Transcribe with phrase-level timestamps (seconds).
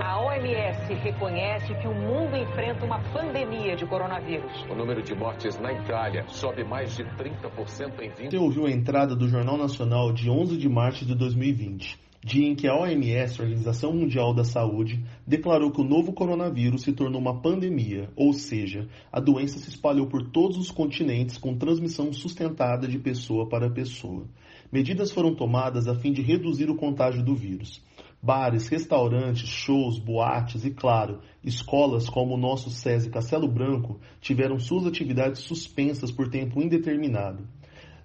[0.00, 4.64] A OMS reconhece que o mundo enfrenta uma pandemia de coronavírus.
[4.70, 8.30] O número de mortes na Itália sobe mais de 30% em 20.
[8.30, 12.54] Você ouviu a entrada do Jornal Nacional de 11 de março de 2020, dia em
[12.54, 17.42] que a OMS, Organização Mundial da Saúde, declarou que o novo coronavírus se tornou uma
[17.42, 23.00] pandemia, ou seja, a doença se espalhou por todos os continentes com transmissão sustentada de
[23.00, 24.28] pessoa para pessoa.
[24.70, 27.82] Medidas foram tomadas a fim de reduzir o contágio do vírus.
[28.24, 34.86] Bares, restaurantes, shows, boates e, claro, escolas como o nosso SESI Castelo Branco tiveram suas
[34.86, 37.48] atividades suspensas por tempo indeterminado.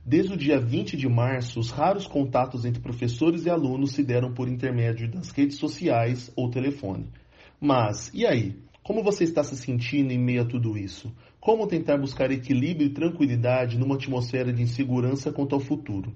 [0.04, 4.34] Desde o dia 20 de março, os raros contatos entre professores e alunos se deram
[4.34, 7.12] por intermédio das redes sociais ou telefone.
[7.62, 8.56] Mas, e aí?
[8.82, 11.14] Como você está se sentindo em meio a tudo isso?
[11.40, 16.12] Como tentar buscar equilíbrio e tranquilidade numa atmosfera de insegurança quanto ao futuro?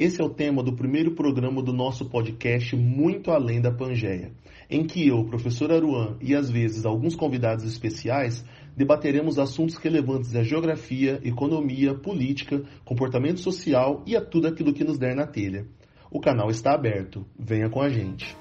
[0.00, 4.32] Esse é o tema do primeiro programa do nosso podcast Muito Além da Pangeia,
[4.70, 8.42] em que eu, professor Aruan e às vezes alguns convidados especiais
[8.74, 14.96] debateremos assuntos relevantes à geografia, economia, política, comportamento social e a tudo aquilo que nos
[14.96, 15.66] der na telha.
[16.10, 18.34] O canal está aberto, venha com a gente.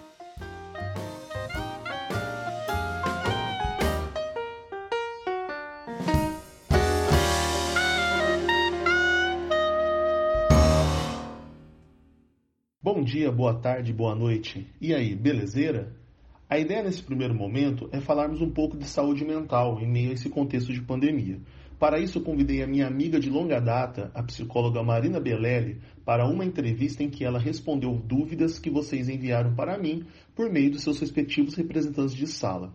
[13.10, 14.68] Dia, boa tarde, boa noite.
[14.80, 15.96] E aí, belezeira?
[16.48, 20.14] A ideia nesse primeiro momento é falarmos um pouco de saúde mental em meio a
[20.14, 21.40] esse contexto de pandemia.
[21.80, 26.46] Para isso, convidei a minha amiga de longa data, a psicóloga Marina Belelli, para uma
[26.46, 31.00] entrevista em que ela respondeu dúvidas que vocês enviaram para mim por meio dos seus
[31.00, 32.72] respectivos representantes de sala.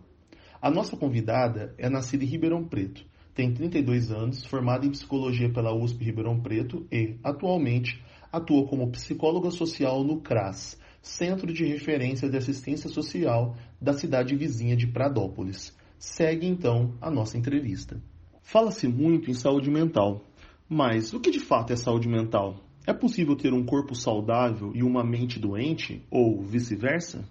[0.61, 5.73] A nossa convidada é nascida em Ribeirão Preto, tem 32 anos, formada em psicologia pela
[5.73, 8.01] USP Ribeirão Preto e, atualmente,
[8.35, 14.75] atua como psicóloga social no CRAS, Centro de Referência de Assistência Social da cidade vizinha
[14.75, 15.75] de Pradópolis.
[15.99, 18.01] Segue então a nossa entrevista.
[18.41, 20.21] Fala-se muito em saúde mental,
[20.67, 22.57] mas o que de fato é saúde mental?
[22.87, 27.27] É possível ter um corpo saudável e uma mente doente, ou vice-versa?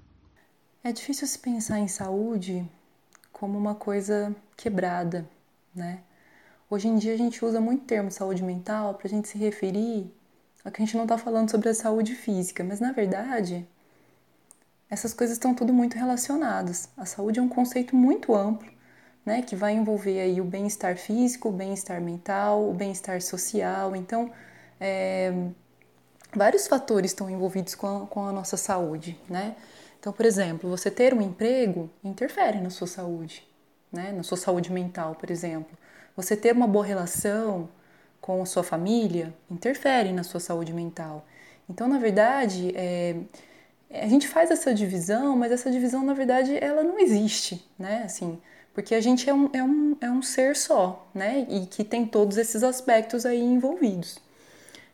[0.83, 2.69] É difícil se pensar em saúde
[3.33, 5.29] como uma coisa quebrada,
[5.75, 6.03] né?
[6.69, 9.39] Hoje em dia a gente usa muito o termo saúde mental para a gente se
[9.39, 10.11] referir
[10.71, 13.67] que a gente não está falando sobre a saúde física, mas na verdade
[14.89, 16.89] essas coisas estão tudo muito relacionadas.
[16.97, 18.71] A saúde é um conceito muito amplo,
[19.25, 23.97] né, que vai envolver aí o bem-estar físico, o bem-estar mental, o bem-estar social.
[23.97, 24.31] Então,
[24.81, 25.33] é,
[26.35, 29.57] vários fatores estão envolvidos com a, com a nossa saúde, né?
[29.99, 33.47] Então, por exemplo, você ter um emprego interfere na sua saúde,
[33.91, 34.13] né?
[34.13, 35.77] Na sua saúde mental, por exemplo.
[36.15, 37.69] Você ter uma boa relação,
[38.25, 41.27] com a sua família interferem na sua saúde mental.
[41.69, 43.17] Então, na verdade, é,
[43.91, 48.01] a gente faz essa divisão, mas essa divisão, na verdade, ela não existe, né?
[48.07, 48.41] Assim,
[48.73, 51.47] porque a gente é um, é um, é um ser só, né?
[51.51, 54.19] E que tem todos esses aspectos aí envolvidos.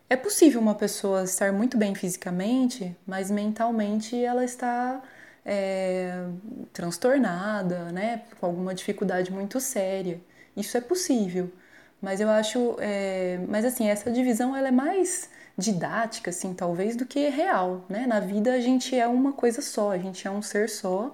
[0.09, 5.01] É possível uma pessoa estar muito bem fisicamente, mas mentalmente ela está
[5.47, 6.25] é,
[6.73, 8.23] transtornada, né?
[8.41, 10.21] Com alguma dificuldade muito séria.
[10.57, 11.53] Isso é possível.
[12.01, 17.05] Mas eu acho, é, mas assim, essa divisão ela é mais didática, assim, talvez, do
[17.05, 18.07] que real, né?
[18.07, 21.13] Na vida a gente é uma coisa só, a gente é um ser só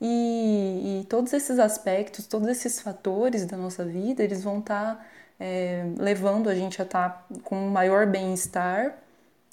[0.00, 5.06] e, e todos esses aspectos, todos esses fatores da nossa vida, eles vão estar tá,
[5.38, 8.98] é, levando a gente a estar tá com maior bem-estar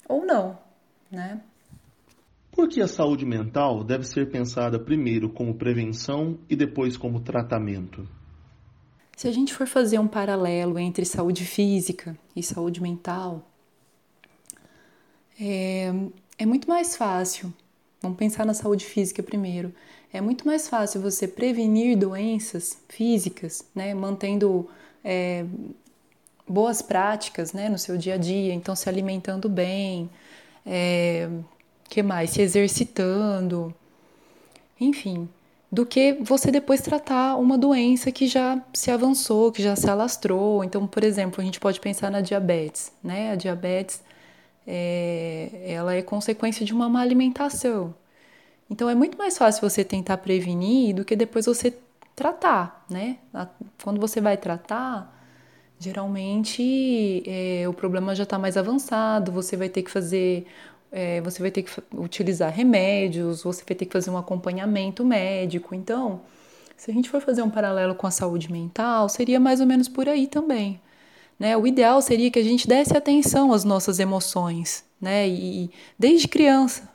[0.08, 0.58] ou não,
[1.10, 1.40] né?
[2.50, 8.06] Por que a saúde mental deve ser pensada primeiro como prevenção e depois como tratamento?
[9.20, 13.42] Se a gente for fazer um paralelo entre saúde física e saúde mental,
[15.38, 15.92] é,
[16.38, 17.52] é muito mais fácil.
[18.00, 19.74] Vamos pensar na saúde física primeiro.
[20.10, 24.66] É muito mais fácil você prevenir doenças físicas, né, mantendo
[25.04, 25.44] é,
[26.48, 28.54] boas práticas, né, no seu dia a dia.
[28.54, 30.08] Então, se alimentando bem,
[30.64, 31.28] é,
[31.90, 32.30] que mais?
[32.30, 33.74] Se exercitando,
[34.80, 35.28] enfim
[35.72, 40.64] do que você depois tratar uma doença que já se avançou, que já se alastrou.
[40.64, 43.32] Então, por exemplo, a gente pode pensar na diabetes, né?
[43.32, 44.02] A diabetes
[44.66, 47.94] é, ela é consequência de uma má alimentação.
[48.68, 51.76] Então, é muito mais fácil você tentar prevenir do que depois você
[52.16, 53.18] tratar, né?
[53.82, 55.16] Quando você vai tratar,
[55.78, 60.46] geralmente é, o problema já está mais avançado, você vai ter que fazer
[60.92, 65.74] é, você vai ter que utilizar remédios, você vai ter que fazer um acompanhamento médico.
[65.74, 66.20] Então,
[66.76, 69.88] se a gente for fazer um paralelo com a saúde mental, seria mais ou menos
[69.88, 70.80] por aí também.
[71.38, 71.56] Né?
[71.56, 75.26] O ideal seria que a gente desse atenção às nossas emoções, né?
[75.26, 76.88] E desde criança.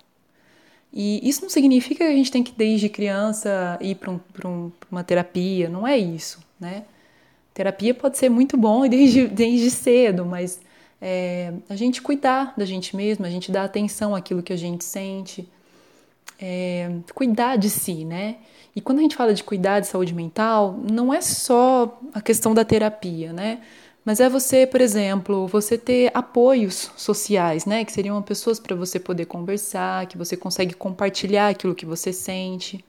[0.93, 4.71] E isso não significa que a gente tem que, desde criança, ir para um, um,
[4.89, 6.83] uma terapia, não é isso, né?
[7.53, 10.59] Terapia pode ser muito bom desde, desde cedo, mas
[11.01, 14.83] é, a gente cuidar da gente mesmo, a gente dar atenção àquilo que a gente
[14.83, 15.47] sente,
[16.39, 18.37] é, cuidar de si, né?
[18.75, 22.53] E quando a gente fala de cuidar de saúde mental, não é só a questão
[22.53, 23.61] da terapia, né?
[24.03, 27.83] Mas é você, por exemplo, você ter apoios sociais, né?
[27.83, 32.83] Que seriam pessoas para você poder conversar, que você consegue compartilhar aquilo que você sente,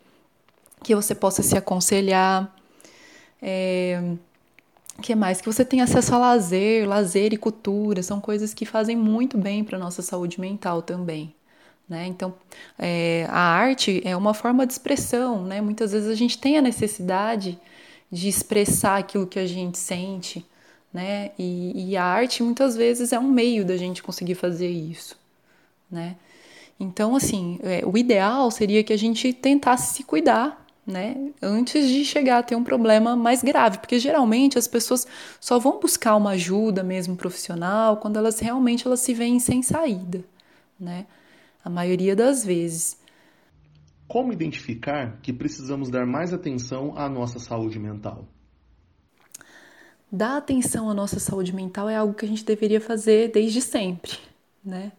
[0.82, 2.54] que você possa se aconselhar.
[3.40, 4.02] É,
[5.02, 5.40] que mais?
[5.40, 9.64] Que você tenha acesso a lazer, lazer e cultura, são coisas que fazem muito bem
[9.64, 11.34] para a nossa saúde mental também.
[11.88, 12.06] Né?
[12.06, 12.34] Então,
[12.78, 15.60] é, a arte é uma forma de expressão, né?
[15.60, 17.58] Muitas vezes a gente tem a necessidade
[18.10, 20.44] de expressar aquilo que a gente sente,
[20.92, 21.30] né?
[21.38, 25.16] E, e a arte muitas vezes é um meio da gente conseguir fazer isso,
[25.90, 26.16] né?
[26.78, 31.32] Então, assim, é, o ideal seria que a gente tentasse se cuidar, né?
[31.42, 35.06] Antes de chegar a ter um problema mais grave, porque geralmente as pessoas
[35.40, 40.24] só vão buscar uma ajuda mesmo profissional quando elas realmente elas se veem sem saída,
[40.78, 41.06] né?
[41.66, 42.96] a maioria das vezes.
[44.06, 48.24] Como identificar que precisamos dar mais atenção à nossa saúde mental?
[50.10, 54.12] Dar atenção à nossa saúde mental é algo que a gente deveria fazer desde sempre,
[54.64, 54.92] né?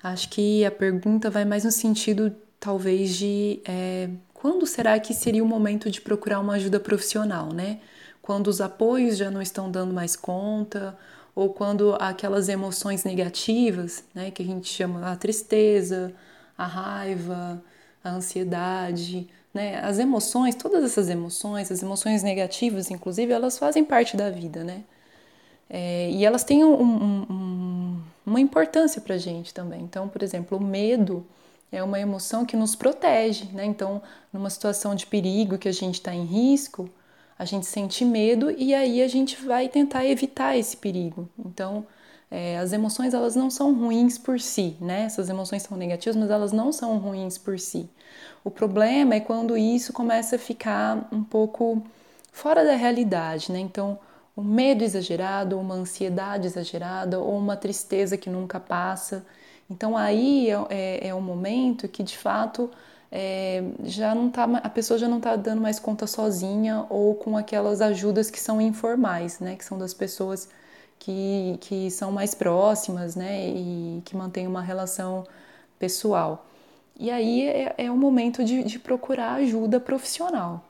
[0.00, 4.08] Acho que a pergunta vai mais no sentido, talvez, de é,
[4.42, 7.78] quando será que seria o momento de procurar uma ajuda profissional, né?
[8.20, 10.98] Quando os apoios já não estão dando mais conta,
[11.32, 16.12] ou quando aquelas emoções negativas, né, que a gente chama a tristeza,
[16.58, 17.62] a raiva,
[18.02, 24.16] a ansiedade, né, as emoções, todas essas emoções, as emoções negativas, inclusive, elas fazem parte
[24.16, 24.82] da vida, né?
[25.70, 29.82] É, e elas têm um, um, um, uma importância para a gente também.
[29.82, 31.24] Então, por exemplo, o medo
[31.72, 33.64] é uma emoção que nos protege, né?
[33.64, 34.02] Então,
[34.32, 36.88] numa situação de perigo que a gente está em risco,
[37.38, 41.28] a gente sente medo e aí a gente vai tentar evitar esse perigo.
[41.38, 41.86] Então,
[42.30, 45.04] é, as emoções elas não são ruins por si, né?
[45.04, 47.88] Essas emoções são negativas, mas elas não são ruins por si.
[48.44, 51.82] O problema é quando isso começa a ficar um pouco
[52.30, 53.58] fora da realidade, né?
[53.58, 53.98] Então,
[54.34, 59.24] o medo exagerado, uma ansiedade exagerada ou uma tristeza que nunca passa.
[59.72, 62.70] Então, aí é, é, é um momento que de fato
[63.10, 67.36] é, já não tá, a pessoa já não está dando mais conta sozinha ou com
[67.38, 69.56] aquelas ajudas que são informais, né?
[69.56, 70.48] Que são das pessoas
[70.98, 73.48] que, que são mais próximas, né?
[73.48, 75.24] E que mantêm uma relação
[75.78, 76.46] pessoal.
[76.98, 80.62] E aí é, é o momento de, de procurar ajuda profissional,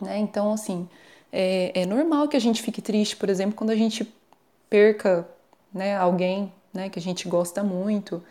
[0.00, 0.18] né?
[0.18, 0.88] Então, assim,
[1.32, 4.12] é, é normal que a gente fique triste, por exemplo, quando a gente
[4.70, 5.28] perca
[5.72, 8.22] né, alguém né, que a gente gosta muito,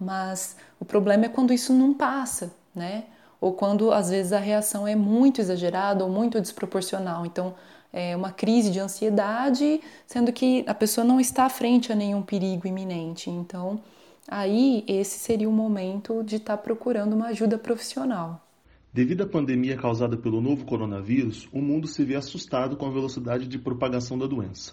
[0.00, 3.04] mas o problema é quando isso não passa, né?
[3.40, 7.26] Ou quando às vezes a reação é muito exagerada ou muito desproporcional.
[7.26, 7.54] Então,
[7.92, 12.66] é uma crise de ansiedade, sendo que a pessoa não está frente a nenhum perigo
[12.66, 13.30] iminente.
[13.30, 13.80] Então,
[14.26, 18.44] aí esse seria o momento de estar procurando uma ajuda profissional.
[18.92, 23.46] Devido à pandemia causada pelo novo coronavírus, o mundo se vê assustado com a velocidade
[23.46, 24.72] de propagação da doença.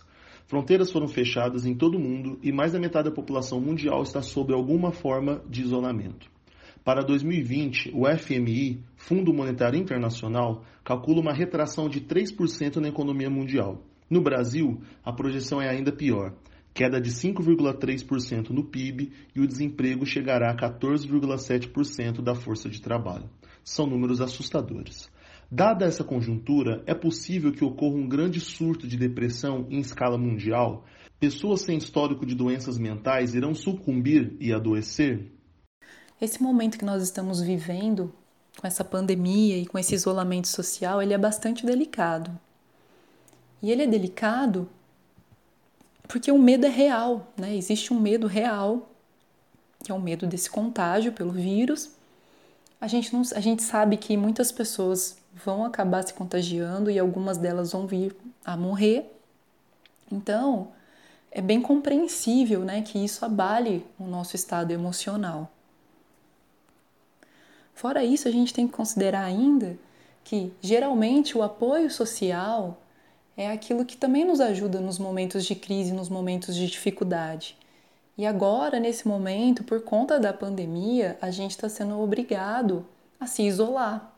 [0.52, 4.22] Fronteiras foram fechadas em todo o mundo e mais da metade da população mundial está
[4.22, 6.30] sob alguma forma de isolamento.
[6.84, 13.82] Para 2020, o FMI, Fundo Monetário Internacional, calcula uma retração de 3% na economia mundial.
[14.10, 16.34] No Brasil, a projeção é ainda pior,
[16.74, 23.30] queda de 5,3% no PIB e o desemprego chegará a 14,7% da força de trabalho.
[23.64, 25.10] São números assustadores.
[25.54, 30.86] Dada essa conjuntura, é possível que ocorra um grande surto de depressão em escala mundial?
[31.20, 35.30] Pessoas sem histórico de doenças mentais irão sucumbir e adoecer?
[36.22, 38.14] Esse momento que nós estamos vivendo,
[38.62, 42.32] com essa pandemia e com esse isolamento social, ele é bastante delicado.
[43.62, 44.70] E ele é delicado
[46.08, 47.54] porque o medo é real, né?
[47.58, 48.90] Existe um medo real,
[49.84, 51.92] que é o medo desse contágio pelo vírus.
[52.80, 57.38] A gente, não, a gente sabe que muitas pessoas vão acabar se contagiando e algumas
[57.38, 59.12] delas vão vir a morrer.
[60.12, 60.70] Então,
[61.32, 65.50] é bem compreensível né, que isso abale o nosso estado emocional.
[67.74, 69.78] Fora isso, a gente tem que considerar ainda
[70.24, 72.78] que geralmente o apoio social
[73.36, 77.58] é aquilo que também nos ajuda nos momentos de crise, nos momentos de dificuldade.
[78.18, 82.86] E agora, nesse momento, por conta da pandemia, a gente está sendo obrigado
[83.20, 84.11] a se isolar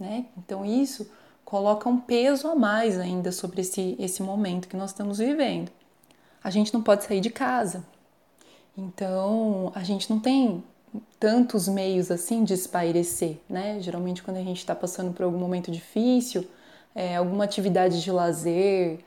[0.00, 0.24] né?
[0.36, 1.08] Então isso
[1.44, 5.70] coloca um peso a mais ainda sobre esse, esse momento que nós estamos vivendo.
[6.42, 7.84] A gente não pode sair de casa.
[8.76, 10.64] Então, a gente não tem
[11.18, 13.78] tantos meios assim de espairecer, né?
[13.80, 16.46] Geralmente quando a gente está passando por algum momento difícil,
[16.94, 19.00] é, alguma atividade de lazer,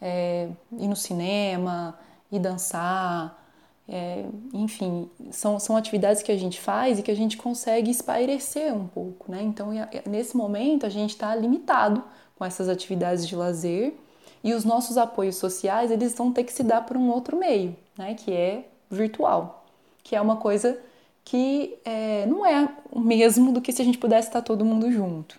[0.00, 1.98] é, ir no cinema,
[2.30, 3.43] ir dançar,
[3.88, 8.74] é, enfim, são, são atividades que a gente faz e que a gente consegue espairecer
[8.74, 9.42] um pouco, né?
[9.42, 9.70] Então,
[10.08, 12.02] nesse momento, a gente está limitado
[12.36, 13.94] com essas atividades de lazer
[14.42, 17.76] e os nossos apoios sociais, eles vão ter que se dar por um outro meio,
[17.96, 18.14] né?
[18.14, 19.66] Que é virtual,
[20.02, 20.78] que é uma coisa
[21.24, 24.90] que é, não é o mesmo do que se a gente pudesse estar todo mundo
[24.90, 25.38] junto.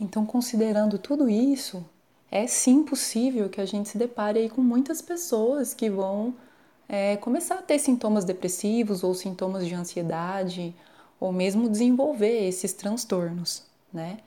[0.00, 1.84] Então, considerando tudo isso,
[2.30, 6.34] é sim possível que a gente se depare aí com muitas pessoas que vão
[6.92, 10.74] é, começar a ter sintomas depressivos ou sintomas de ansiedade,
[11.20, 14.18] ou mesmo desenvolver esses transtornos, né?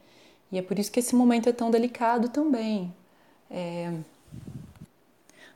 [0.49, 2.93] E é por isso que esse momento é tão delicado também.
[3.51, 3.93] É...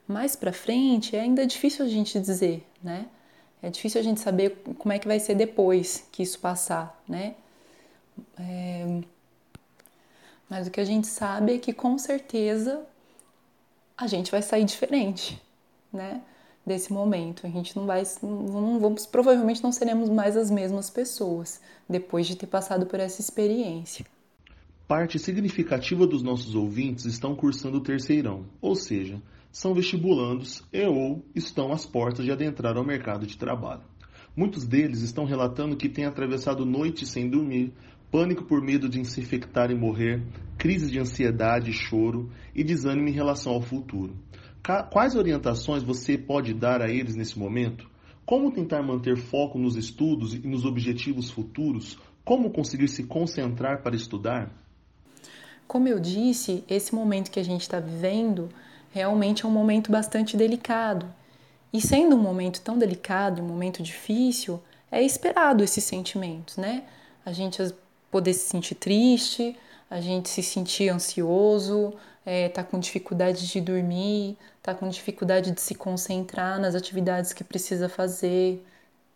[0.05, 3.07] Mais para frente é ainda difícil a gente dizer, né?
[3.61, 7.35] É difícil a gente saber como é que vai ser depois que isso passar, né?
[8.37, 9.01] É...
[10.49, 12.85] Mas o que a gente sabe é que com certeza
[13.95, 15.41] a gente vai sair diferente,
[15.93, 16.21] né?
[16.67, 17.47] Desse momento.
[17.47, 22.35] A gente não vai, não vamos, provavelmente não seremos mais as mesmas pessoas depois de
[22.35, 24.05] ter passado por essa experiência.
[24.85, 29.21] Parte significativa dos nossos ouvintes estão cursando o terceirão, ou seja,
[29.51, 33.83] são vestibulandos e ou estão às portas de adentrar ao mercado de trabalho.
[34.35, 37.73] Muitos deles estão relatando que têm atravessado noites sem dormir,
[38.11, 40.21] pânico por medo de se infectar e morrer,
[40.57, 44.15] crises de ansiedade, choro e desânimo em relação ao futuro.
[44.89, 47.89] Quais orientações você pode dar a eles nesse momento?
[48.25, 51.97] Como tentar manter foco nos estudos e nos objetivos futuros?
[52.25, 54.51] Como conseguir se concentrar para estudar?
[55.65, 58.49] Como eu disse, esse momento que a gente está vivendo
[58.91, 61.05] realmente é um momento bastante delicado.
[61.71, 66.83] E sendo um momento tão delicado, um momento difícil, é esperado esses sentimentos, né?
[67.25, 67.63] A gente
[68.11, 69.55] poder se sentir triste,
[69.89, 71.93] a gente se sentir ansioso,
[72.27, 77.41] é, tá com dificuldade de dormir, tá com dificuldade de se concentrar nas atividades que
[77.41, 78.61] precisa fazer,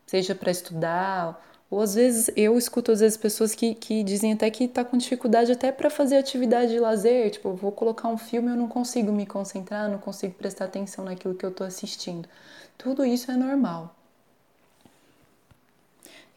[0.07, 4.49] seja para estudar, ou às vezes eu escuto às vezes pessoas que, que dizem até
[4.49, 8.49] que tá com dificuldade até para fazer atividade de lazer, tipo, vou colocar um filme
[8.49, 12.29] eu não consigo me concentrar, não consigo prestar atenção naquilo que eu tô assistindo.
[12.77, 13.93] Tudo isso é normal.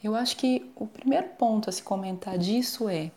[0.02, 3.12] Eu acho que o primeiro ponto a se comentar disso é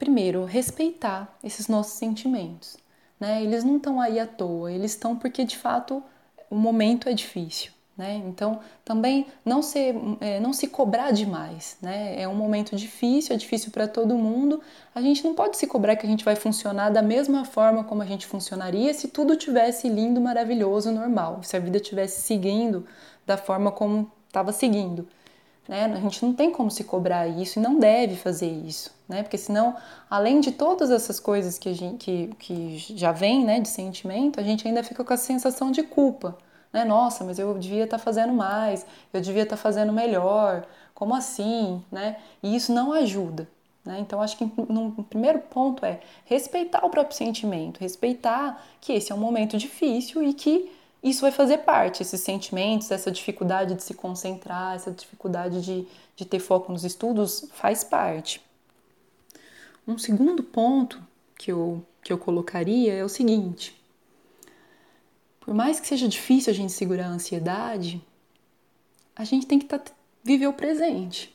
[0.00, 2.78] primeiro, respeitar esses nossos sentimentos.
[3.20, 3.44] Né?
[3.44, 6.02] Eles não estão aí à toa, eles estão porque de fato
[6.50, 7.70] o momento é difícil.
[7.96, 8.14] Né?
[8.26, 11.76] Então, também não se, é, não se cobrar demais.
[11.82, 12.18] Né?
[12.18, 14.62] É um momento difícil, é difícil para todo mundo.
[14.94, 18.00] A gente não pode se cobrar que a gente vai funcionar da mesma forma como
[18.00, 21.42] a gente funcionaria se tudo tivesse lindo, maravilhoso, normal.
[21.42, 22.86] Se a vida estivesse seguindo
[23.26, 25.06] da forma como estava seguindo.
[25.70, 25.84] Né?
[25.84, 29.22] A gente não tem como se cobrar isso e não deve fazer isso, né?
[29.22, 29.76] Porque senão,
[30.10, 34.42] além de todas essas coisas que, gente, que, que já vem né, de sentimento, a
[34.42, 36.36] gente ainda fica com a sensação de culpa.
[36.72, 36.84] Né?
[36.84, 41.14] Nossa, mas eu devia estar tá fazendo mais, eu devia estar tá fazendo melhor, como
[41.14, 41.80] assim?
[41.88, 42.16] Né?
[42.42, 43.46] E isso não ajuda.
[43.84, 43.98] Né?
[44.00, 49.14] Então, acho que o primeiro ponto é respeitar o próprio sentimento, respeitar que esse é
[49.14, 50.68] um momento difícil e que
[51.02, 56.24] isso vai fazer parte, esses sentimentos, essa dificuldade de se concentrar, essa dificuldade de, de
[56.26, 58.40] ter foco nos estudos, faz parte.
[59.88, 61.02] Um segundo ponto
[61.38, 63.74] que eu, que eu colocaria é o seguinte:
[65.40, 68.04] por mais que seja difícil a gente segurar a ansiedade,
[69.16, 69.80] a gente tem que tá,
[70.22, 71.34] viver o presente,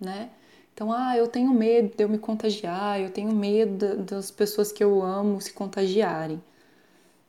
[0.00, 0.30] né?
[0.74, 4.82] Então, ah, eu tenho medo de eu me contagiar, eu tenho medo das pessoas que
[4.82, 6.42] eu amo se contagiarem.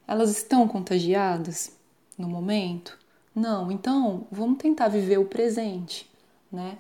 [0.08, 1.75] Elas estão contagiadas?
[2.18, 2.98] No momento?
[3.34, 6.10] Não, então vamos tentar viver o presente,
[6.52, 6.78] né?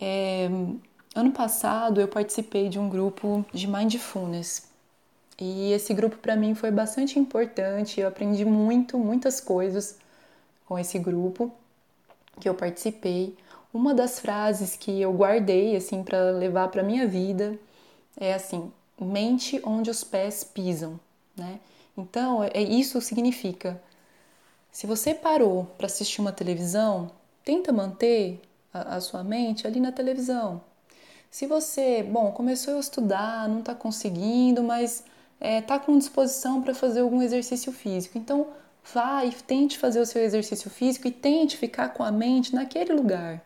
[0.00, 0.48] É,
[1.14, 4.68] ano passado eu participei de um grupo de mindfulness
[5.40, 8.00] e esse grupo para mim foi bastante importante.
[8.00, 9.96] Eu aprendi muito, muitas coisas
[10.66, 11.52] com esse grupo
[12.40, 13.36] que eu participei.
[13.72, 17.58] Uma das frases que eu guardei assim para levar para minha vida
[18.18, 20.98] é assim: mente onde os pés pisam,
[21.36, 21.60] né?
[21.96, 23.80] Então, é isso significa
[24.70, 27.10] se você parou para assistir uma televisão,
[27.44, 28.40] tenta manter
[28.72, 30.60] a, a, sua mente ali na televisão.
[31.30, 35.04] Se você, bom, começou a estudar, não está conseguindo, mas
[35.40, 38.48] está é, tá com disposição para fazer algum exercício físico, então
[38.92, 42.92] vá e tente fazer o seu exercício físico e tente ficar com a mente naquele
[42.92, 43.42] lugar.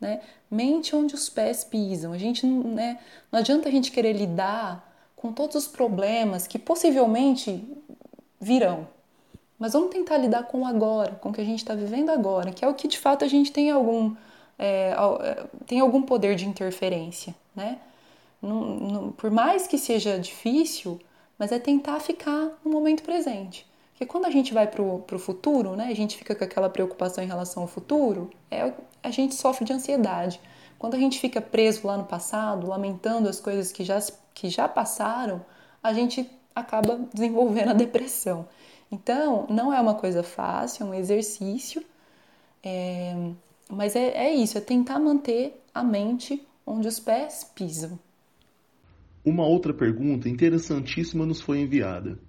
[0.00, 0.20] Né?
[0.50, 2.12] Mente onde os pés pisam.
[2.12, 3.00] A gente né,
[3.30, 7.64] não adianta a gente querer lidar com todos os problemas que possivelmente
[8.40, 8.86] virão.
[9.58, 12.52] Mas vamos tentar lidar com o agora, com o que a gente está vivendo agora,
[12.52, 14.14] que é o que de fato a gente tem algum,
[14.58, 17.78] é, é, tem algum poder de interferência, né?
[18.42, 21.00] Não, não, por mais que seja difícil,
[21.38, 23.66] mas é tentar ficar no momento presente.
[23.92, 27.22] Porque quando a gente vai para o futuro, né, a gente fica com aquela preocupação
[27.22, 30.40] em relação ao futuro, é, a gente sofre de ansiedade.
[30.78, 33.98] Quando a gente fica preso lá no passado, lamentando as coisas que já,
[34.34, 35.44] que já passaram,
[35.82, 38.46] a gente acaba desenvolvendo a depressão.
[38.94, 41.82] Então, não é uma coisa fácil, é um exercício,
[42.62, 43.12] é,
[43.68, 47.98] mas é, é isso, é tentar manter a mente onde os pés pisam.
[49.24, 52.20] Uma outra pergunta interessantíssima nos foi enviada.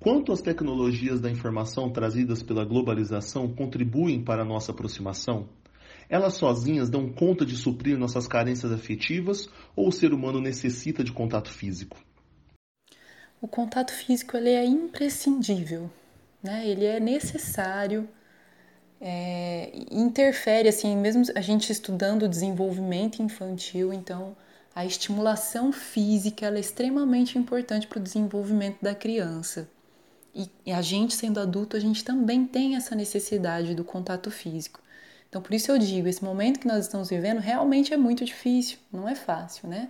[0.00, 5.46] Quanto as tecnologias da informação trazidas pela globalização contribuem para a nossa aproximação?
[6.08, 11.12] Elas sozinhas dão conta de suprir nossas carências afetivas ou o ser humano necessita de
[11.12, 11.98] contato físico?
[13.38, 15.90] O contato físico ele é imprescindível,
[16.46, 16.66] né?
[16.66, 18.08] ele é necessário,
[19.00, 24.36] é, interfere, assim, mesmo a gente estudando o desenvolvimento infantil, então
[24.74, 29.68] a estimulação física é extremamente importante para o desenvolvimento da criança.
[30.34, 34.80] E, a gente, sendo adulto, a gente também tem essa necessidade do contato físico.
[35.28, 38.78] Então, por isso eu digo, esse momento que nós estamos vivendo realmente é muito difícil,
[38.92, 39.88] não é fácil, né?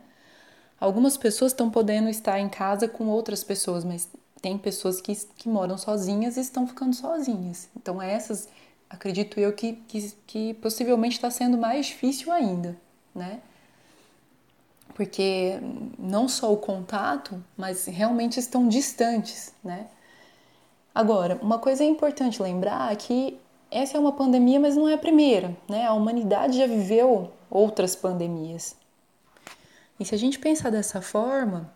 [0.78, 4.08] Algumas pessoas estão podendo estar em casa com outras pessoas, mas
[4.46, 7.68] tem pessoas que, que moram sozinhas e estão ficando sozinhas.
[7.76, 8.48] Então, essas,
[8.88, 12.76] acredito eu, que, que, que possivelmente está sendo mais difícil ainda,
[13.12, 13.40] né?
[14.94, 15.58] Porque
[15.98, 19.88] não só o contato, mas realmente estão distantes, né?
[20.94, 24.94] Agora, uma coisa é importante lembrar é que essa é uma pandemia, mas não é
[24.94, 25.86] a primeira, né?
[25.86, 28.76] A humanidade já viveu outras pandemias.
[29.98, 31.74] E se a gente pensar dessa forma,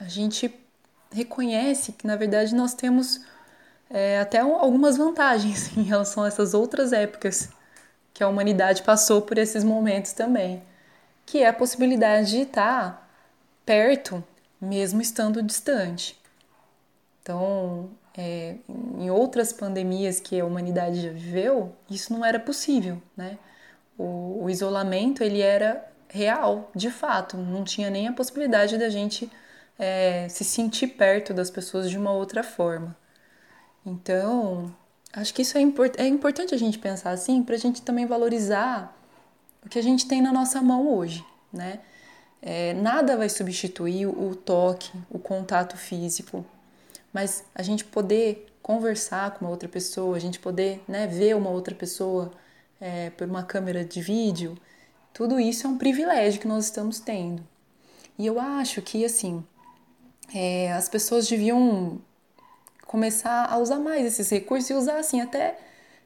[0.00, 0.63] a gente
[1.12, 3.20] reconhece que, na verdade, nós temos
[3.90, 7.48] é, até algumas vantagens em relação a essas outras épocas
[8.12, 10.62] que a humanidade passou por esses momentos também,
[11.26, 13.10] que é a possibilidade de estar
[13.66, 14.22] perto,
[14.60, 16.20] mesmo estando distante.
[17.22, 23.38] Então, é, em outras pandemias que a humanidade já viveu, isso não era possível, né?
[23.98, 29.30] O, o isolamento ele era real, de fato, não tinha nem a possibilidade da gente
[29.78, 32.96] é, se sentir perto das pessoas de uma outra forma.
[33.84, 34.74] Então,
[35.12, 38.06] acho que isso é, import é importante a gente pensar assim para a gente também
[38.06, 38.96] valorizar
[39.64, 41.80] o que a gente tem na nossa mão hoje, né?
[42.42, 46.44] É, nada vai substituir o toque, o contato físico,
[47.10, 51.48] mas a gente poder conversar com uma outra pessoa, a gente poder né, ver uma
[51.48, 52.30] outra pessoa
[52.78, 54.58] é, por uma câmera de vídeo,
[55.14, 57.46] tudo isso é um privilégio que nós estamos tendo.
[58.18, 59.44] E eu acho que, assim,
[60.32, 62.00] é, as pessoas deviam
[62.86, 65.58] começar a usar mais esses recursos e usar, assim, até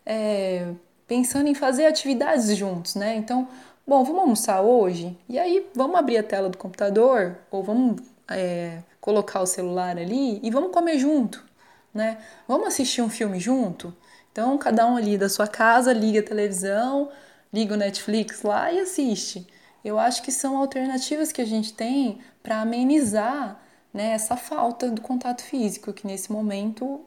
[0.07, 0.69] é,
[1.07, 3.17] pensando em fazer atividades juntos, né?
[3.17, 3.47] Então,
[3.87, 5.17] bom, vamos almoçar hoje?
[5.29, 10.41] E aí, vamos abrir a tela do computador ou vamos é, colocar o celular ali
[10.43, 11.45] e vamos comer junto,
[11.93, 12.19] né?
[12.47, 13.95] Vamos assistir um filme junto?
[14.33, 17.11] Então, cada um ali da sua casa liga a televisão,
[17.53, 19.47] liga o Netflix lá e assiste.
[19.85, 23.61] Eu acho que são alternativas que a gente tem para amenizar
[23.93, 27.05] né, essa falta do contato físico que nesse momento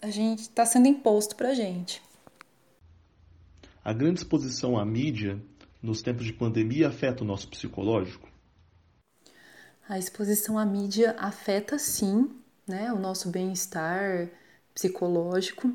[0.00, 2.02] a gente está sendo imposto para a gente.
[3.84, 5.40] A grande exposição à mídia
[5.82, 8.28] nos tempos de pandemia afeta o nosso psicológico?
[9.88, 12.30] A exposição à mídia afeta sim,
[12.66, 14.28] né, o nosso bem-estar
[14.72, 15.72] psicológico.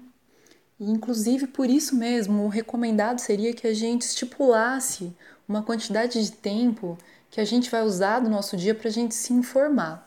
[0.80, 5.14] E inclusive por isso mesmo, o recomendado seria que a gente estipulasse
[5.48, 6.98] uma quantidade de tempo
[7.30, 10.07] que a gente vai usar do nosso dia para a gente se informar.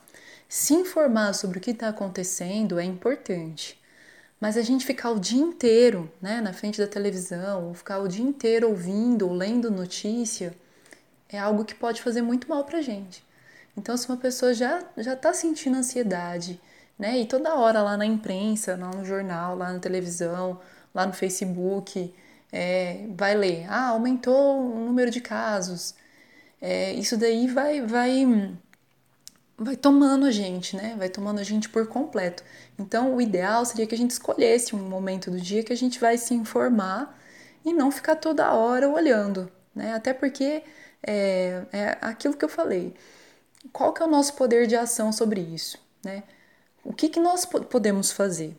[0.50, 3.80] Se informar sobre o que está acontecendo é importante,
[4.40, 8.08] mas a gente ficar o dia inteiro né, na frente da televisão, ou ficar o
[8.08, 10.52] dia inteiro ouvindo ou lendo notícia,
[11.28, 13.24] é algo que pode fazer muito mal para a gente.
[13.76, 16.60] Então, se uma pessoa já já está sentindo ansiedade,
[16.98, 20.60] né, e toda hora lá na imprensa, lá no jornal, lá na televisão,
[20.92, 22.12] lá no Facebook,
[22.52, 25.94] é, vai ler, ah, aumentou o número de casos.
[26.60, 28.26] É, isso daí vai, vai,
[29.60, 30.96] vai tomando a gente, né?
[30.98, 32.42] Vai tomando a gente por completo.
[32.78, 36.00] Então, o ideal seria que a gente escolhesse um momento do dia que a gente
[36.00, 37.16] vai se informar
[37.64, 39.94] e não ficar toda hora olhando, né?
[39.94, 40.62] Até porque
[41.02, 42.94] é, é aquilo que eu falei
[43.72, 46.22] qual que é o nosso poder de ação sobre isso, né?
[46.82, 48.56] O que, que nós podemos fazer?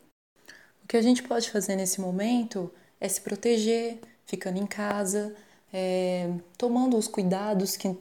[0.84, 5.34] O que a gente pode fazer nesse momento é se proteger, ficando em casa,
[5.72, 7.96] é, tomando os cuidados que,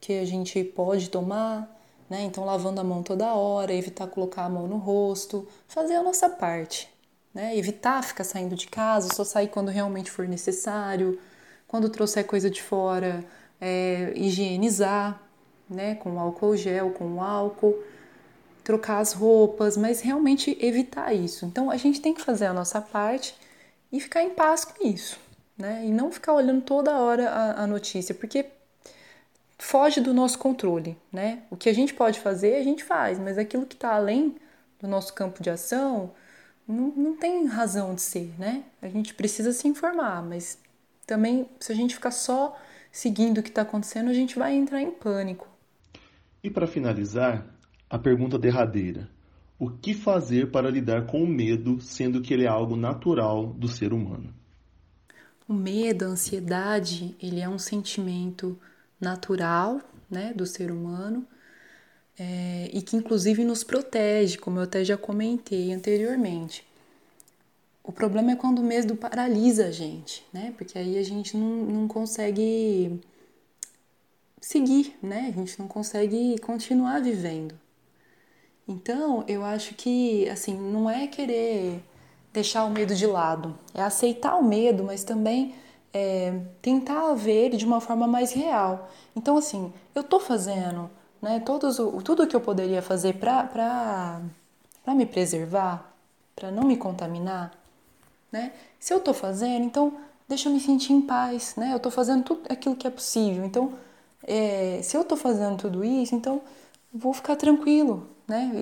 [0.00, 1.70] que a gente pode tomar,
[2.08, 2.22] né?
[2.22, 6.28] Então, lavando a mão toda hora, evitar colocar a mão no rosto, fazer a nossa
[6.28, 6.88] parte,
[7.34, 7.56] né?
[7.56, 11.18] Evitar ficar saindo de casa, só sair quando realmente for necessário,
[11.68, 13.24] Quando trouxer coisa de fora,
[13.60, 15.20] é, higienizar,
[15.68, 17.76] né, com álcool gel, com álcool,
[18.64, 21.44] trocar as roupas, mas realmente evitar isso.
[21.46, 23.34] Então a gente tem que fazer a nossa parte
[23.92, 25.18] e ficar em paz com isso,
[25.56, 25.84] né?
[25.84, 28.46] E não ficar olhando toda hora a, a notícia, porque
[29.58, 31.42] foge do nosso controle, né?
[31.50, 34.36] O que a gente pode fazer, a gente faz, mas aquilo que está além
[34.80, 36.12] do nosso campo de ação
[36.66, 38.64] não, não tem razão de ser, né?
[38.82, 40.58] A gente precisa se informar, mas
[41.06, 42.56] também se a gente ficar só
[42.90, 45.48] seguindo o que está acontecendo, a gente vai entrar em pânico.
[46.42, 47.46] E para finalizar,
[47.88, 49.08] a pergunta derradeira:
[49.58, 53.68] o que fazer para lidar com o medo, sendo que ele é algo natural do
[53.68, 54.34] ser humano?
[55.48, 58.58] O medo, a ansiedade, ele é um sentimento
[59.00, 59.80] natural,
[60.10, 61.26] né, do ser humano
[62.18, 66.66] é, e que inclusive nos protege, como eu até já comentei anteriormente.
[67.84, 70.52] O problema é quando o medo paralisa a gente, né?
[70.56, 73.00] Porque aí a gente não, não consegue
[74.40, 75.32] seguir, né?
[75.32, 77.54] A gente não consegue continuar vivendo.
[78.66, 81.80] Então, eu acho que, assim, não é querer
[82.32, 85.54] deixar o medo de lado, é aceitar o medo, mas também
[85.96, 86.30] é,
[86.60, 88.90] tentar ver ele de uma forma mais real.
[89.14, 90.90] Então, assim, eu tô fazendo
[91.22, 94.20] né, todos, tudo que eu poderia fazer para
[94.88, 95.90] me preservar,
[96.34, 97.52] para não me contaminar,
[98.30, 98.52] né?
[98.78, 99.94] Se eu tô fazendo, então
[100.28, 101.72] deixa eu me sentir em paz, né?
[101.72, 103.46] Eu tô fazendo tudo aquilo que é possível.
[103.46, 103.72] Então,
[104.22, 106.42] é, se eu tô fazendo tudo isso, então
[106.92, 108.52] vou ficar tranquilo, né?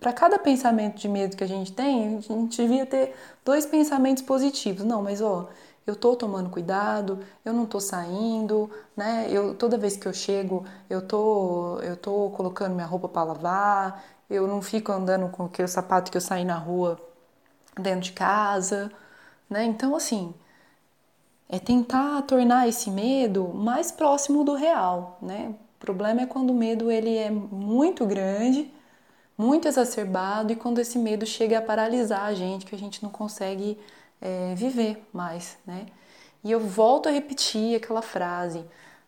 [0.00, 3.14] Para cada pensamento de medo que a gente tem, a gente devia ter
[3.44, 4.84] dois pensamentos positivos.
[4.84, 5.48] Não, mas ó,
[5.86, 9.26] eu tô tomando cuidado, eu não tô saindo, né?
[9.30, 14.04] Eu toda vez que eu chego, eu tô eu tô colocando minha roupa para lavar,
[14.30, 16.98] eu não fico andando com aquele sapato que eu saí na rua
[17.76, 18.92] dentro de casa,
[19.50, 19.64] né?
[19.64, 20.34] Então assim,
[21.48, 25.54] é tentar tornar esse medo mais próximo do real, né?
[25.76, 28.72] O problema é quando o medo ele é muito grande,
[29.36, 33.10] muito exacerbado e quando esse medo chega a paralisar a gente, que a gente não
[33.10, 33.78] consegue
[34.22, 35.86] é, viver mais, né?
[36.44, 38.64] E eu volto a repetir aquela frase,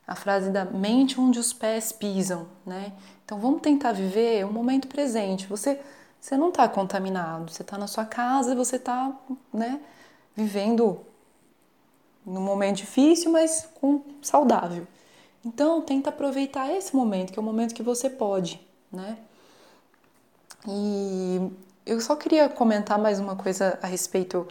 [0.06, 2.92] a frase da mente onde os pés pisam, né?
[3.24, 5.46] Então vamos tentar viver o momento presente.
[5.46, 5.80] Você,
[6.20, 9.12] você não está contaminado, você está na sua casa você está,
[9.52, 9.80] né,
[10.36, 11.00] vivendo
[12.26, 14.86] num momento difícil, mas com saudável.
[15.44, 19.18] Então tenta aproveitar esse momento, que é o momento que você pode, né?
[20.66, 21.50] E
[21.84, 24.48] eu só queria comentar mais uma coisa a respeito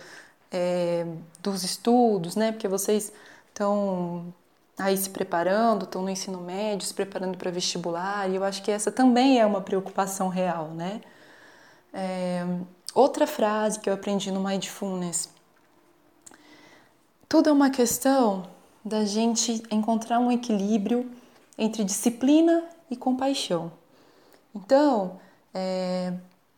[0.54, 1.06] é,
[1.42, 2.52] dos estudos, né?
[2.52, 3.12] Porque vocês
[3.50, 4.34] estão
[4.78, 8.72] aí se preparando, estão no ensino médio, se preparando para vestibular, e eu acho que
[8.72, 11.02] essa também é uma preocupação real, né?
[11.94, 12.46] É,
[12.94, 15.30] outra frase que eu aprendi no Mindfulness:
[17.28, 18.48] tudo é uma questão
[18.86, 21.10] da gente encontrar um equilíbrio
[21.58, 23.72] entre disciplina e compaixão.
[24.54, 25.20] Então,
[25.54, 26.14] é,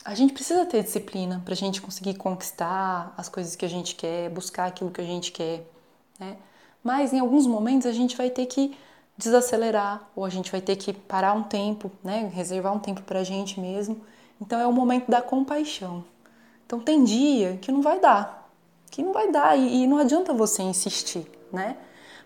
[0.06, 3.96] a gente precisa ter disciplina para a gente conseguir conquistar as coisas que a gente
[3.96, 5.65] quer, buscar aquilo que a gente quer,
[6.20, 6.38] né?
[6.84, 8.78] Mas em alguns momentos a gente vai ter que
[9.18, 12.32] desacelerar ou a gente vai ter que parar um tempo, né?
[12.32, 14.00] Reservar um tempo para a gente mesmo.
[14.39, 16.06] Então é o momento da compaixão.
[16.68, 18.48] Então tem dia que não vai dar,
[18.91, 21.78] que não vai dar e, e não adianta você insistir, né?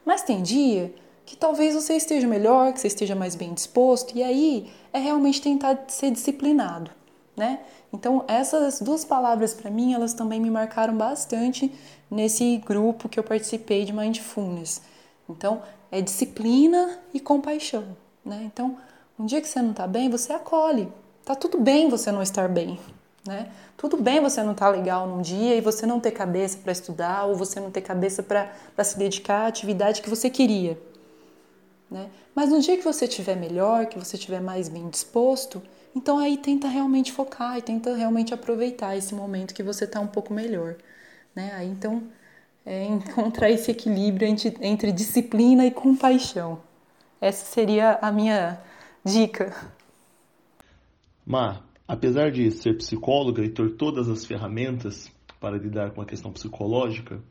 [0.03, 0.93] Mas tem dia
[1.25, 5.41] que talvez você esteja melhor, que você esteja mais bem disposto e aí é realmente
[5.41, 6.98] tentar ser disciplinado
[7.39, 7.61] né?
[7.93, 11.73] Então, essas duas palavras para mim, elas também me marcaram bastante
[12.11, 14.81] nesse grupo que eu participei de Mindfulness.
[15.29, 18.43] Então, é disciplina e compaixão, né?
[18.43, 18.77] Então,
[19.17, 20.91] um dia que você não tá bem, você acolhe.
[21.23, 22.77] Tá tudo bem você não estar bem,
[23.25, 23.49] né?
[23.77, 27.23] Tudo bem você não tá legal num dia e você não ter cabeça para estudar
[27.23, 30.77] ou você não ter cabeça para se dedicar à atividade que você queria,
[31.89, 32.09] né?
[32.35, 35.61] Mas no dia que você estiver melhor, que você estiver mais bem disposto,
[35.95, 40.07] então aí tenta realmente focar e tenta realmente aproveitar esse momento que você está um
[40.07, 40.75] pouco melhor,
[41.35, 41.51] né?
[41.53, 42.03] Aí então
[42.65, 46.61] é encontrar esse equilíbrio entre, entre disciplina e compaixão.
[47.21, 48.59] Essa seria a minha
[49.03, 49.55] dica.
[51.25, 56.31] Mar, apesar de ser psicóloga e ter todas as ferramentas para lidar com a questão
[56.31, 57.21] psicológica,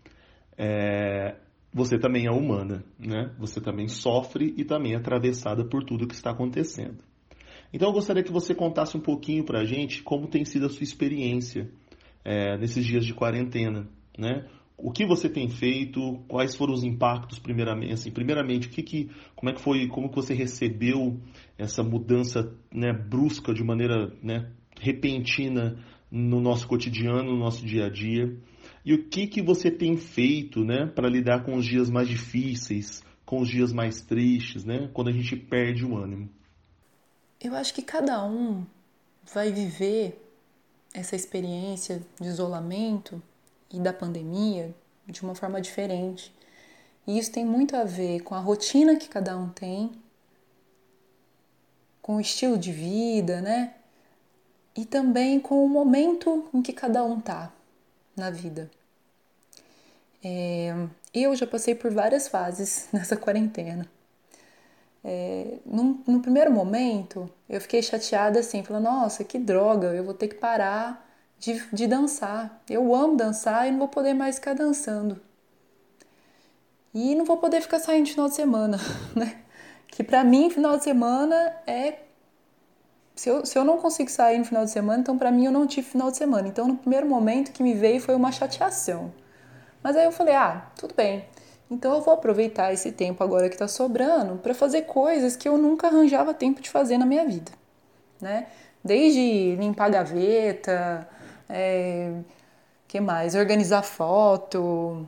[0.57, 1.37] é,
[1.73, 3.31] você também é humana, né?
[3.39, 7.03] Você também sofre e também é atravessada por tudo que está acontecendo.
[7.73, 10.71] Então eu gostaria que você contasse um pouquinho para a gente como tem sido a
[10.71, 11.71] sua experiência
[12.25, 14.47] é, nesses dias de quarentena, né?
[14.81, 16.23] O que você tem feito?
[16.29, 17.95] Quais foram os impactos primeiramente?
[17.95, 19.89] Assim, primeiramente, o que, que como é que foi?
[19.89, 21.19] Como que você recebeu
[21.59, 27.91] essa mudança né, brusca de maneira né, repentina no nosso cotidiano, no nosso dia a
[27.91, 28.37] dia?
[28.85, 33.03] E o que, que você tem feito né, para lidar com os dias mais difíceis,
[33.27, 36.31] com os dias mais tristes, né, quando a gente perde o ânimo?
[37.41, 38.67] Eu acho que cada um
[39.33, 40.25] vai viver
[40.93, 43.23] essa experiência de isolamento
[43.71, 44.75] e da pandemia
[45.07, 46.35] de uma forma diferente.
[47.07, 49.93] E isso tem muito a ver com a rotina que cada um tem,
[52.03, 53.75] com o estilo de vida, né?
[54.77, 57.53] E também com o momento em que cada um tá
[58.17, 58.71] na vida.
[60.23, 60.75] É,
[61.15, 63.89] eu já passei por várias fases nessa quarentena.
[65.05, 70.15] É, no, no, primeiro momento, eu fiquei chateada assim, falando, nossa, que droga, eu vou
[70.15, 71.09] ter que parar
[71.39, 72.63] de, de dançar.
[72.69, 75.21] Eu amo dançar e não vou poder mais ficar dançando.
[76.93, 78.79] E não vou poder ficar saindo de final de semana,
[79.15, 79.39] né?
[79.89, 81.35] Que para mim, final de semana
[81.67, 82.01] é.
[83.15, 85.53] Se eu, se eu não consigo sair no final de semana, então para mim eu
[85.53, 86.47] não tive final de semana.
[86.47, 89.13] Então, no primeiro momento que me veio foi uma chateação.
[89.83, 91.25] Mas aí eu falei, ah, tudo bem.
[91.71, 95.59] Então eu vou aproveitar esse tempo agora que está sobrando para fazer coisas que eu
[95.59, 97.53] nunca arranjava tempo de fazer na minha vida,
[98.21, 98.47] né?
[98.83, 101.07] Desde limpar gaveta,
[101.49, 102.13] é,
[102.87, 103.35] que mais?
[103.35, 105.07] Organizar foto,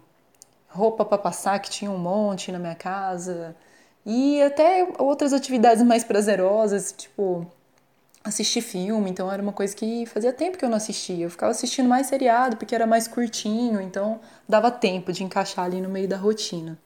[0.69, 3.57] roupa para passar que tinha um monte na minha casa
[4.05, 7.47] e até outras atividades mais prazerosas, tipo
[8.23, 11.25] assistir filme, então era uma coisa que fazia tempo que eu não assistia.
[11.25, 15.81] Eu ficava assistindo mais seriado porque era mais curtinho, então dava tempo de encaixar ali
[15.81, 16.79] no meio da rotina.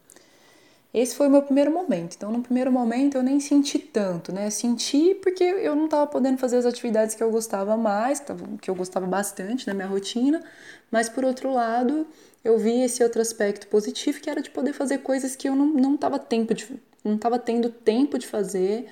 [0.93, 2.15] Esse foi o meu primeiro momento.
[2.15, 4.49] Então, no primeiro momento eu nem senti tanto, né?
[4.49, 8.23] Senti porque eu não estava podendo fazer as atividades que eu gostava mais,
[8.63, 10.41] que eu gostava bastante na minha rotina,
[10.93, 12.07] mas por outro lado,
[12.45, 15.67] eu vi esse outro aspecto positivo que era de poder fazer coisas que eu não,
[15.67, 18.87] não tempo de não tendo tempo de fazer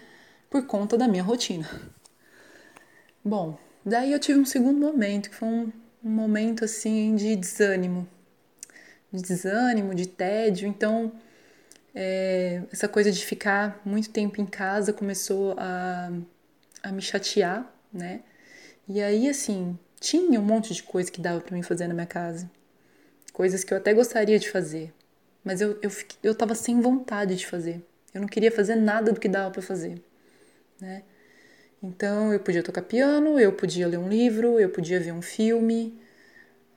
[0.51, 1.69] por conta da minha rotina.
[3.25, 5.73] Bom, daí eu tive um segundo momento, que foi um,
[6.05, 8.09] um momento assim de desânimo.
[9.13, 10.67] De desânimo, de tédio.
[10.67, 11.13] Então,
[11.95, 16.11] é, essa coisa de ficar muito tempo em casa começou a,
[16.83, 18.23] a me chatear, né?
[18.89, 22.07] E aí, assim, tinha um monte de coisa que dava para mim fazer na minha
[22.07, 22.51] casa.
[23.33, 24.93] Coisas que eu até gostaria de fazer.
[25.45, 25.91] Mas eu, eu,
[26.23, 27.83] eu tava sem vontade de fazer.
[28.13, 30.03] Eu não queria fazer nada do que dava para fazer,
[30.81, 31.03] né?
[31.83, 36.01] Então eu podia tocar piano, eu podia ler um livro, eu podia ver um filme,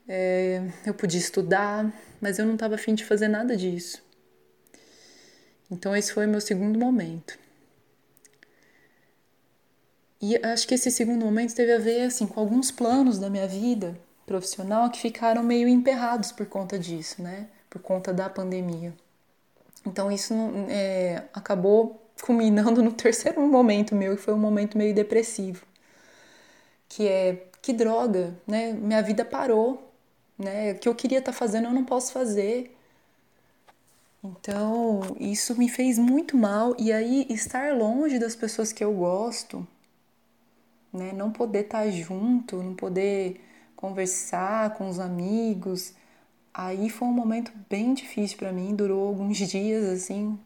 [0.08, 4.04] é, eu podia estudar, mas eu não estava afim de fazer nada disso.
[5.70, 7.38] Então esse foi o meu segundo momento.
[10.22, 13.48] E acho que esse segundo momento teve a ver assim com alguns planos da minha
[13.48, 17.48] vida profissional que ficaram meio emperrados por conta disso, né?
[17.70, 18.94] Por conta da pandemia.
[19.86, 20.34] Então isso
[20.68, 25.65] é, acabou culminando no terceiro momento meu, que foi um momento meio depressivo,
[26.88, 28.73] que é que droga, né?
[28.73, 29.91] Minha vida parou,
[30.38, 30.73] né?
[30.73, 32.75] O que eu queria estar tá fazendo eu não posso fazer.
[34.23, 39.67] Então, isso me fez muito mal e aí estar longe das pessoas que eu gosto,
[40.93, 41.12] né?
[41.13, 43.41] Não poder estar tá junto, não poder
[43.75, 45.93] conversar com os amigos.
[46.54, 50.39] Aí foi um momento bem difícil para mim, durou alguns dias assim,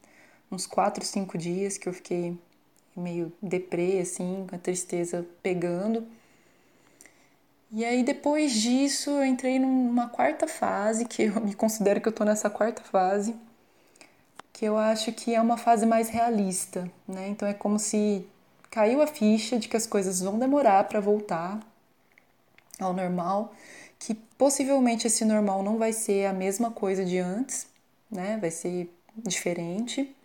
[0.51, 2.37] uns quatro, cinco dias que eu fiquei
[2.95, 6.07] meio deprê, assim, com a tristeza pegando.
[7.71, 12.11] E aí depois disso eu entrei numa quarta fase, que eu me considero que eu
[12.11, 13.35] tô nessa quarta fase,
[14.51, 17.29] que eu acho que é uma fase mais realista, né?
[17.29, 18.25] Então é como se
[18.71, 21.59] caiu a ficha de que as coisas vão demorar para voltar
[22.79, 23.53] ao normal,
[23.99, 27.67] que possivelmente esse normal não vai ser a mesma coisa de antes,
[28.09, 28.37] né?
[28.41, 30.15] Vai ser diferente.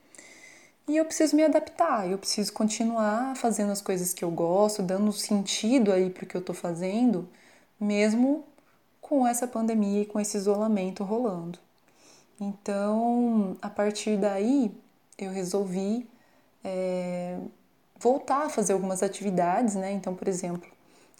[0.86, 5.12] E eu preciso me adaptar, eu preciso continuar fazendo as coisas que eu gosto, dando
[5.12, 7.26] sentido aí para o que eu estou fazendo,
[7.80, 8.44] mesmo
[9.00, 11.58] com essa pandemia e com esse isolamento rolando.
[12.40, 14.72] Então, a partir daí,
[15.18, 16.06] eu resolvi
[16.62, 17.38] é,
[17.98, 19.92] voltar a fazer algumas atividades, né?
[19.92, 20.68] Então, por exemplo,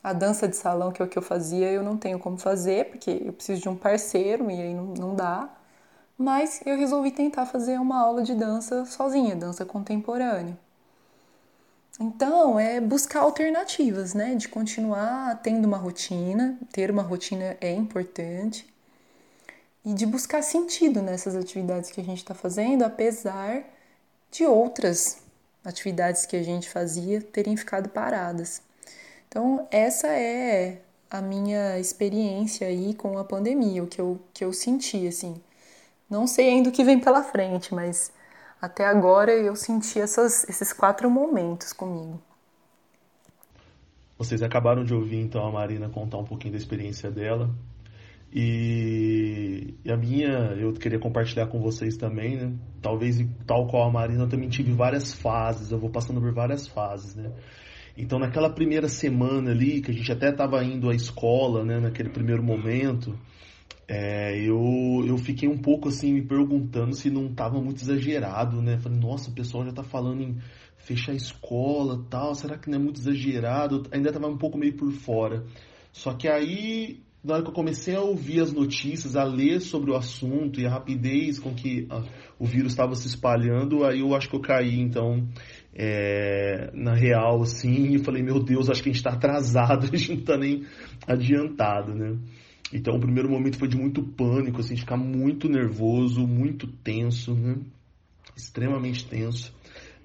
[0.03, 2.91] a dança de salão, que é o que eu fazia, eu não tenho como fazer,
[2.91, 5.49] porque eu preciso de um parceiro e aí não, não dá
[6.19, 10.57] mas eu resolvi tentar fazer uma aula de dança sozinha, dança contemporânea.
[12.01, 14.35] Então, é buscar alternativas, né?
[14.35, 18.67] De continuar tendo uma rotina, ter uma rotina é importante,
[19.85, 23.65] e de buscar sentido nessas atividades que a gente está fazendo, apesar
[24.31, 25.19] de outras
[25.65, 28.63] atividades que a gente fazia terem ficado paradas.
[29.29, 34.53] Então, essa é a minha experiência aí com a pandemia, o que eu, que eu
[34.53, 35.41] senti, assim.
[36.09, 38.13] Não sei ainda o que vem pela frente, mas
[38.61, 42.21] até agora eu senti essas, esses quatro momentos comigo.
[44.17, 47.51] Vocês acabaram de ouvir então a Marina contar um pouquinho da experiência dela.
[48.33, 52.53] E, a minha, eu queria compartilhar com vocês também, né?
[52.83, 56.67] Talvez, tal qual a Marina, eu também tive várias fases, eu vou passando por várias
[56.67, 57.31] fases, né?
[57.97, 61.79] Então, naquela primeira semana ali, que a gente até estava indo à escola, né?
[61.79, 63.17] Naquele primeiro momento,
[63.87, 68.79] é, eu, eu fiquei um pouco assim me perguntando se não estava muito exagerado, né?
[68.79, 70.39] Falei, nossa, o pessoal já está falando em
[70.79, 73.83] fechar a escola tal, será que não é muito exagerado?
[73.91, 75.45] Ainda estava um pouco meio por fora.
[75.93, 79.91] Só que aí na hora que eu comecei a ouvir as notícias, a ler sobre
[79.91, 82.03] o assunto e a rapidez com que a,
[82.39, 85.27] o vírus estava se espalhando, aí eu acho que eu caí, então,
[85.75, 89.97] é, na real, assim, e falei, meu Deus, acho que a gente está atrasado, a
[89.97, 90.67] gente não está nem
[91.07, 92.19] adiantado, né?
[92.73, 97.35] Então, o primeiro momento foi de muito pânico, assim, de ficar muito nervoso, muito tenso,
[97.35, 97.57] né?
[98.37, 99.55] Extremamente tenso.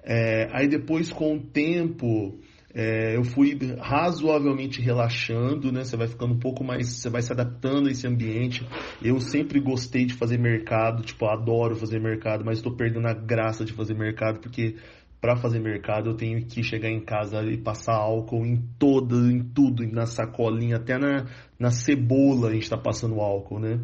[0.02, 2.38] É, aí depois, com o tempo,
[2.72, 5.82] é, eu fui razoavelmente relaxando, né?
[5.82, 8.66] Você vai ficando um pouco mais, você vai se adaptando a esse ambiente.
[9.02, 13.64] Eu sempre gostei de fazer mercado, tipo, adoro fazer mercado, mas estou perdendo a graça
[13.64, 14.76] de fazer mercado porque
[15.20, 19.42] para fazer mercado eu tenho que chegar em casa e passar álcool em toda, em
[19.42, 21.26] tudo, na sacolinha, até na,
[21.58, 23.80] na cebola a gente está passando álcool, né?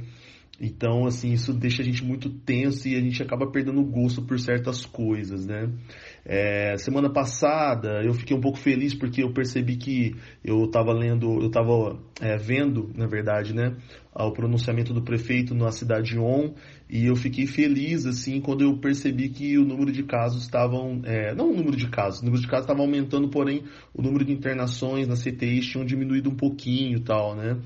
[0.58, 4.22] Então, assim, isso deixa a gente muito tenso e a gente acaba perdendo o gosto
[4.22, 5.70] por certas coisas, né?
[6.28, 11.40] É, semana passada eu fiquei um pouco feliz porque eu percebi que eu estava lendo,
[11.40, 13.76] eu estava é, vendo, na verdade, né,
[14.12, 16.52] o pronunciamento do prefeito na cidade de On
[16.90, 21.32] e eu fiquei feliz assim quando eu percebi que o número de casos estavam, é,
[21.32, 23.62] não o número de casos, o número de casos estava aumentando, porém
[23.94, 27.56] o número de internações na CTI tinham diminuído um pouquinho, tal, né?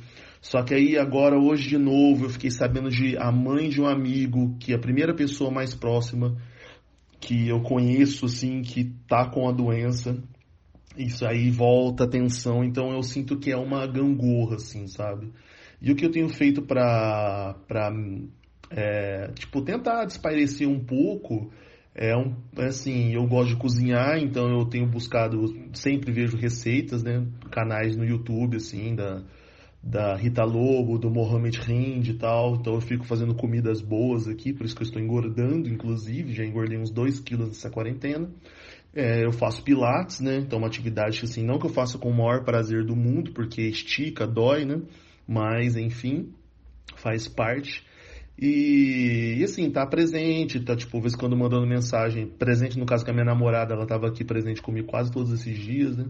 [0.42, 3.87] Só que aí agora hoje de novo eu fiquei sabendo de a mãe de um
[3.87, 6.37] amigo que é a primeira pessoa mais próxima
[7.20, 10.16] que eu conheço, assim, que tá com a doença,
[10.96, 15.30] isso aí volta a tensão, então eu sinto que é uma gangorra, assim, sabe?
[15.80, 17.92] E o que eu tenho feito pra, pra
[18.70, 21.50] é, tipo, tentar desaparecer um pouco,
[21.94, 27.26] é um, assim, eu gosto de cozinhar, então eu tenho buscado, sempre vejo receitas, né,
[27.50, 29.22] canais no YouTube, assim, da,
[29.83, 32.57] da Rita Lobo, do Mohamed Hind e tal.
[32.57, 36.45] Então eu fico fazendo comidas boas aqui, por isso que eu estou engordando, inclusive, já
[36.45, 38.31] engordei uns 2 quilos nessa quarentena.
[38.95, 40.38] É, eu faço pilates, né?
[40.38, 43.33] Então uma atividade que assim, não que eu faça com o maior prazer do mundo,
[43.33, 44.83] porque estica, dói, né?
[45.27, 46.33] Mas enfim,
[46.97, 47.85] faz parte.
[48.40, 53.11] E, e, assim, tá presente, tá tipo, vez quando mandando mensagem, presente no caso com
[53.11, 56.07] a minha namorada, ela tava aqui presente comigo quase todos esses dias, né?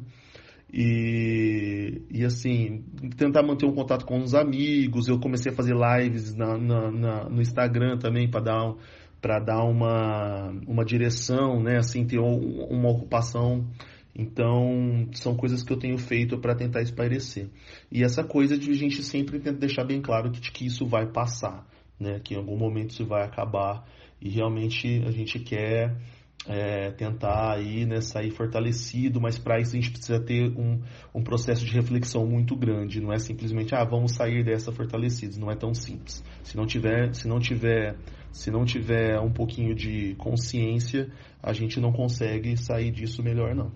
[0.72, 2.84] E, e assim,
[3.16, 5.08] tentar manter um contato com os amigos.
[5.08, 8.74] Eu comecei a fazer lives na, na, na no Instagram também para dar,
[9.20, 11.78] para dar uma, uma direção, né?
[11.78, 13.66] Assim, ter uma ocupação.
[14.14, 17.48] Então, são coisas que eu tenho feito para tentar espairecer.
[17.90, 21.06] E essa coisa de a gente sempre tenta deixar bem claro que, que isso vai
[21.06, 21.66] passar,
[21.98, 22.20] né?
[22.22, 23.84] Que em algum momento isso vai acabar
[24.20, 25.96] e realmente a gente quer
[26.46, 30.80] é, tentar aí, né, sair fortalecido, mas para isso a gente precisa ter um,
[31.14, 33.00] um processo de reflexão muito grande.
[33.00, 35.36] Não é simplesmente, ah, vamos sair dessa fortalecidos.
[35.36, 36.24] Não é tão simples.
[36.42, 37.96] Se não tiver, se não tiver,
[38.32, 41.10] se não tiver um pouquinho de consciência,
[41.42, 43.72] a gente não consegue sair disso melhor, não.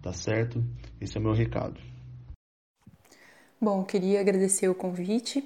[0.00, 0.64] Tá certo?
[1.00, 1.80] Esse é o meu recado.
[3.60, 5.42] Bom, queria agradecer o convite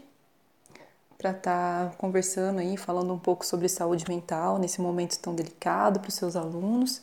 [1.20, 6.00] para estar tá conversando aí, falando um pouco sobre saúde mental nesse momento tão delicado
[6.00, 7.02] para os seus alunos.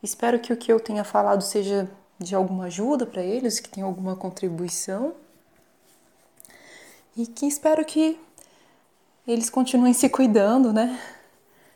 [0.00, 1.90] Espero que o que eu tenha falado seja
[2.20, 5.12] de alguma ajuda para eles, que tenha alguma contribuição.
[7.16, 8.20] E que espero que
[9.26, 10.96] eles continuem se cuidando, né?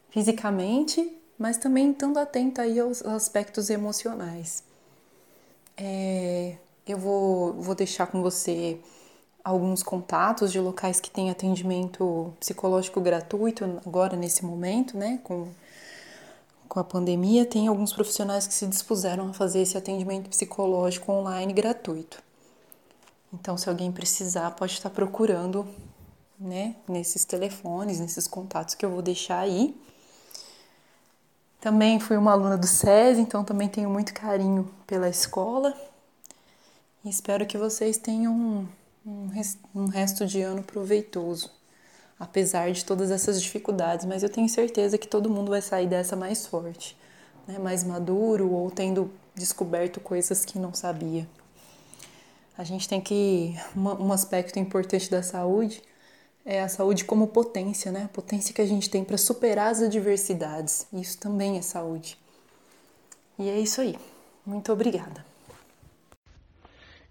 [0.08, 4.62] Fisicamente, mas também estando atento aí aos aspectos emocionais.
[5.76, 6.54] É,
[6.86, 8.78] eu vou, vou deixar com você
[9.44, 15.48] alguns contatos de locais que têm atendimento psicológico gratuito agora nesse momento, né, com,
[16.68, 21.52] com a pandemia, tem alguns profissionais que se dispuseram a fazer esse atendimento psicológico online
[21.52, 22.22] gratuito.
[23.32, 25.66] Então, se alguém precisar, pode estar procurando,
[26.38, 29.74] né, nesses telefones, nesses contatos que eu vou deixar aí.
[31.60, 35.74] Também fui uma aluna do SES, então também tenho muito carinho pela escola.
[37.04, 38.68] E espero que vocês tenham
[39.04, 41.50] um resto de ano proveitoso,
[42.18, 46.14] apesar de todas essas dificuldades, mas eu tenho certeza que todo mundo vai sair dessa
[46.14, 46.96] mais forte,
[47.46, 47.58] né?
[47.58, 51.26] mais maduro ou tendo descoberto coisas que não sabia.
[52.56, 53.56] A gente tem que.
[53.74, 55.82] Um aspecto importante da saúde
[56.44, 58.04] é a saúde como potência, né?
[58.04, 60.86] A potência que a gente tem para superar as adversidades.
[60.92, 62.18] Isso também é saúde.
[63.38, 63.98] E é isso aí.
[64.44, 65.31] Muito obrigada.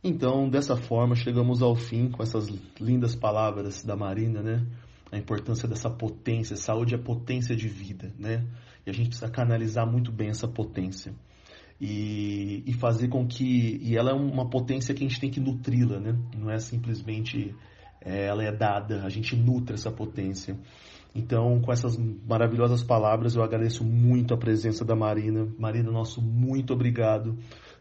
[0.03, 2.49] Então, dessa forma, chegamos ao fim com essas
[2.79, 4.65] lindas palavras da Marina, né?
[5.11, 8.47] A importância dessa potência, saúde é potência de vida, né?
[8.85, 11.13] E a gente precisa canalizar muito bem essa potência.
[11.79, 13.79] E, e fazer com que.
[13.81, 16.17] E ela é uma potência que a gente tem que nutri-la, né?
[16.35, 17.55] Não é simplesmente.
[18.03, 20.57] É, ela é dada, a gente nutre essa potência.
[21.13, 25.47] Então, com essas maravilhosas palavras, eu agradeço muito a presença da Marina.
[25.59, 27.37] Marina, nosso muito obrigado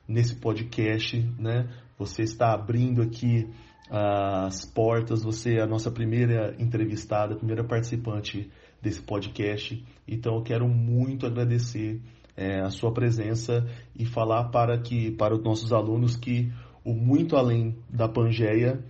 [0.06, 1.68] nesse podcast, né?
[2.00, 3.48] Você está abrindo aqui
[3.90, 9.84] as portas, você é a nossa primeira entrevistada, primeira participante desse podcast.
[10.08, 12.00] Então, eu quero muito agradecer
[12.36, 16.50] é, a sua presença e falar para que para os nossos alunos que
[16.82, 18.82] o muito além da Pangeia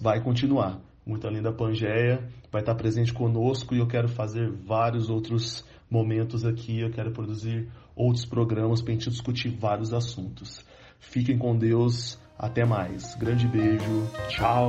[0.00, 5.10] vai continuar muito além da Pangeia, vai estar presente conosco e eu quero fazer vários
[5.10, 10.64] outros momentos aqui, eu quero produzir outros programas para a gente discutir vários assuntos.
[10.98, 13.14] Fiquem com Deus, até mais.
[13.16, 14.68] Grande beijo, tchau!